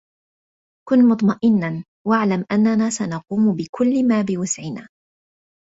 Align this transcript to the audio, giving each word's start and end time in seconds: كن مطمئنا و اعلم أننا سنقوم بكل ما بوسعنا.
كن 0.89 1.07
مطمئنا 1.07 1.83
و 2.07 2.13
اعلم 2.13 2.45
أننا 2.51 2.89
سنقوم 2.89 3.55
بكل 3.55 4.07
ما 4.07 4.21
بوسعنا. 4.21 4.87